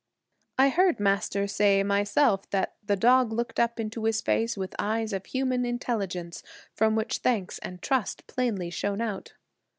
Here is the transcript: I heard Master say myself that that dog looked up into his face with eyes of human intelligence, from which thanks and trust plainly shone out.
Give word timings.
I 0.57 0.69
heard 0.69 0.99
Master 0.99 1.45
say 1.47 1.83
myself 1.83 2.49
that 2.49 2.73
that 2.83 2.99
dog 2.99 3.31
looked 3.31 3.59
up 3.59 3.79
into 3.79 4.05
his 4.05 4.19
face 4.19 4.57
with 4.57 4.73
eyes 4.79 5.13
of 5.13 5.27
human 5.27 5.63
intelligence, 5.63 6.41
from 6.73 6.95
which 6.95 7.19
thanks 7.19 7.59
and 7.59 7.83
trust 7.83 8.25
plainly 8.25 8.71
shone 8.71 8.99
out. 9.01 9.35